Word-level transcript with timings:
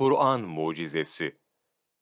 Kur'an 0.00 0.40
mucizesi 0.40 1.36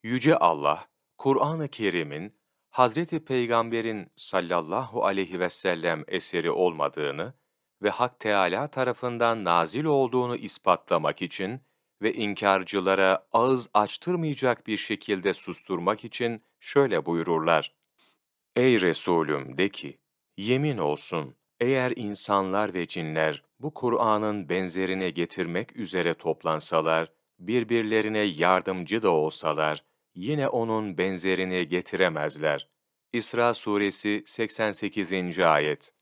Yüce 0.03 0.37
Allah, 0.37 0.89
Kur'an-ı 1.17 1.69
Kerim'in 1.69 2.37
Hazreti 2.71 3.25
Peygamber'in 3.25 4.13
sallallahu 4.17 5.05
aleyhi 5.05 5.41
ve 5.41 5.51
sellem 5.51 6.05
eseri 6.09 6.51
olmadığını 6.51 7.35
ve 7.83 7.91
Hak 7.91 8.21
Teâlâ 8.21 8.69
tarafından 8.69 9.45
nazil 9.45 9.85
olduğunu 9.85 10.37
ispatlamak 10.37 11.23
için 11.23 11.61
ve 12.03 12.13
inkarcılara 12.15 13.27
ağız 13.33 13.69
açtırmayacak 13.75 14.67
bir 14.67 14.77
şekilde 14.77 15.35
susturmak 15.35 16.05
için 16.05 16.43
şöyle 16.61 17.07
buyururlar. 17.07 17.75
Ey 18.57 18.81
Resulüm 18.81 19.59
de 19.59 19.69
ki, 19.69 19.99
yemin 20.37 20.79
olsun 20.79 21.37
eğer 21.61 21.93
insanlar 21.97 22.75
ve 22.75 22.87
cinler 22.87 23.43
bu 23.61 23.75
Kur'an'ın 23.75 24.49
benzerini 24.49 25.15
getirmek 25.15 25.77
üzere 25.77 26.15
toplansalar, 26.15 27.18
birbirlerine 27.39 28.19
yardımcı 28.19 29.03
da 29.03 29.11
olsalar, 29.11 29.85
yine 30.15 30.49
onun 30.49 30.99
benzerini 30.99 31.69
getiremezler. 31.69 32.69
İsra 33.13 33.55
suresi 33.55 34.23
88. 34.27 35.39
ayet 35.39 35.93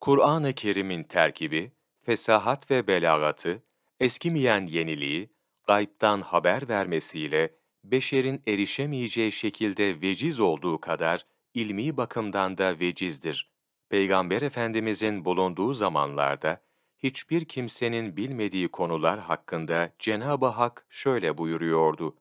Kur'an-ı 0.00 0.52
Kerim'in 0.52 1.02
terkibi, 1.02 1.72
fesahat 2.00 2.70
ve 2.70 2.86
belagatı, 2.86 3.62
eskimeyen 4.00 4.66
yeniliği, 4.66 5.30
gaybtan 5.66 6.20
haber 6.20 6.68
vermesiyle, 6.68 7.54
beşerin 7.84 8.42
erişemeyeceği 8.46 9.32
şekilde 9.32 10.00
veciz 10.00 10.40
olduğu 10.40 10.80
kadar, 10.80 11.26
ilmi 11.54 11.96
bakımdan 11.96 12.58
da 12.58 12.80
vecizdir. 12.80 13.50
Peygamber 13.88 14.42
Efendimizin 14.42 15.24
bulunduğu 15.24 15.74
zamanlarda, 15.74 16.62
hiçbir 16.98 17.44
kimsenin 17.44 18.16
bilmediği 18.16 18.68
konular 18.68 19.20
hakkında 19.20 19.92
Cenab-ı 19.98 20.46
Hak 20.46 20.86
şöyle 20.90 21.38
buyuruyordu. 21.38 22.16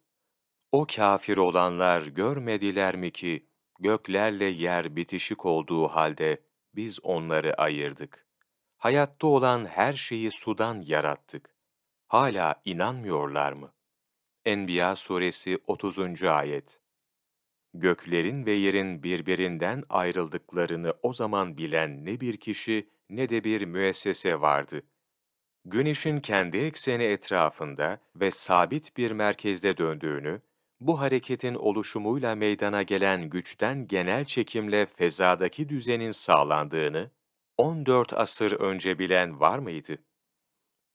O 0.72 0.86
kafir 0.96 1.38
olanlar 1.38 2.02
görmediler 2.02 2.96
mi 2.96 3.12
ki, 3.12 3.46
göklerle 3.80 4.46
yer 4.46 4.96
bitişik 4.96 5.46
olduğu 5.46 5.88
halde 5.88 6.42
biz 6.76 7.00
onları 7.04 7.54
ayırdık. 7.54 8.28
Hayatta 8.78 9.28
olan 9.28 9.66
her 9.66 9.94
şeyi 9.94 10.32
sudan 10.32 10.82
yarattık. 10.82 11.56
Hala 12.08 12.62
inanmıyorlar 12.66 13.52
mı? 13.52 13.74
Enbiya 14.46 14.96
suresi 14.96 15.60
30. 15.68 16.24
ayet 16.24 16.82
Göklerin 17.74 18.46
ve 18.46 18.52
yerin 18.52 19.04
birbirinden 19.04 19.84
ayrıldıklarını 19.90 20.94
o 21.02 21.14
zaman 21.14 21.58
bilen 21.58 22.06
ne 22.06 22.20
bir 22.22 22.38
kişi 22.38 22.90
ne 23.10 23.30
de 23.30 23.44
bir 23.44 23.66
müessese 23.66 24.42
vardı. 24.42 24.82
Güneşin 25.66 26.20
kendi 26.20 26.58
ekseni 26.58 27.04
etrafında 27.04 28.00
ve 28.16 28.32
sabit 28.32 28.98
bir 28.98 29.12
merkezde 29.12 29.78
döndüğünü, 29.78 30.42
bu 30.80 31.00
hareketin 31.00 31.56
oluşumuyla 31.56 32.36
meydana 32.36 32.84
gelen 32.84 33.30
güçten 33.30 33.88
genel 33.88 34.26
çekimle 34.26 34.86
fezadaki 34.86 35.70
düzenin 35.70 36.12
sağlandığını 36.12 37.12
14 37.58 38.14
asır 38.14 38.52
önce 38.52 39.00
bilen 39.00 39.40
var 39.40 39.60
mıydı? 39.60 39.98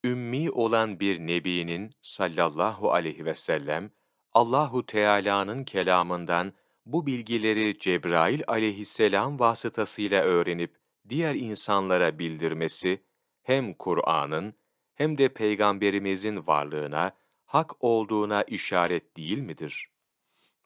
Ümmi 0.05 0.51
olan 0.51 1.01
bir 1.01 1.19
nebinin 1.19 1.91
sallallahu 2.03 2.93
aleyhi 2.93 3.25
ve 3.25 3.35
sellem 3.35 3.91
Allahu 4.33 4.87
Teala'nın 4.87 5.65
kelamından 5.65 6.53
bu 6.87 7.07
bilgileri 7.07 7.79
Cebrail 7.79 8.43
aleyhisselam 8.47 9.39
vasıtasıyla 9.39 10.23
öğrenip 10.23 10.82
diğer 11.09 11.35
insanlara 11.35 12.19
bildirmesi 12.19 13.03
hem 13.43 13.75
Kur'an'ın 13.75 14.55
hem 14.95 15.19
de 15.19 15.29
peygamberimizin 15.29 16.47
varlığına, 16.47 17.17
hak 17.45 17.85
olduğuna 17.85 18.43
işaret 18.43 19.17
değil 19.17 19.39
midir? 19.39 19.89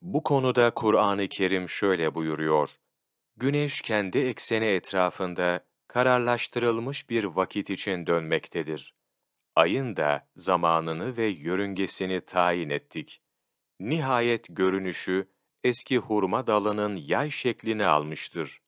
Bu 0.02 0.22
konuda 0.22 0.70
Kur'an-ı 0.70 1.28
Kerim 1.28 1.68
şöyle 1.68 2.14
buyuruyor. 2.14 2.68
Güneş 3.36 3.80
kendi 3.80 4.18
ekseni 4.18 4.64
etrafında 4.64 5.66
kararlaştırılmış 5.88 7.10
bir 7.10 7.24
vakit 7.24 7.70
için 7.70 8.06
dönmektedir. 8.06 8.94
Ayın 9.56 9.96
da 9.96 10.28
zamanını 10.36 11.16
ve 11.16 11.26
yörüngesini 11.26 12.20
tayin 12.20 12.70
ettik. 12.70 13.22
Nihayet 13.80 14.46
görünüşü 14.50 15.28
eski 15.64 15.98
hurma 15.98 16.46
dalının 16.46 16.96
yay 16.96 17.30
şeklini 17.30 17.86
almıştır. 17.86 18.62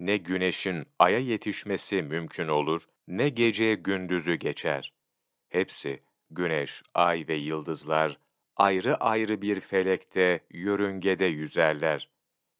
Ne 0.00 0.16
güneşin 0.16 0.86
aya 0.98 1.18
yetişmesi 1.18 2.02
mümkün 2.02 2.48
olur, 2.48 2.82
ne 3.08 3.28
gece 3.28 3.74
gündüzü 3.74 4.34
geçer. 4.34 4.92
Hepsi, 5.48 6.02
güneş, 6.30 6.82
ay 6.94 7.24
ve 7.28 7.34
yıldızlar, 7.34 8.18
ayrı 8.56 8.96
ayrı 8.96 9.42
bir 9.42 9.60
felekte, 9.60 10.40
yörüngede 10.50 11.24
yüzerler. 11.24 12.10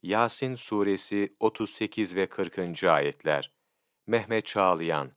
Yasin 0.03 0.55
Suresi 0.55 1.37
38 1.41 2.17
ve 2.17 2.27
40. 2.27 2.84
ayetler. 2.84 3.51
Mehmet 4.06 4.47
Çağlayan, 4.47 5.12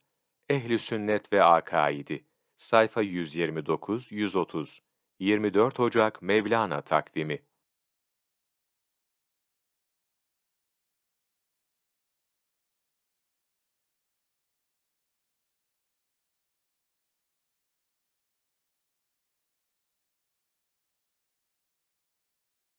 Ehli 0.48 0.78
Sünnet 0.78 1.32
ve 1.32 1.44
Akaidi, 1.44 2.24
sayfa 2.56 3.02
129-130, 3.02 4.78
24 5.18 5.80
Ocak 5.80 6.22
Mevlana 6.22 6.80
takvimi. 6.80 7.42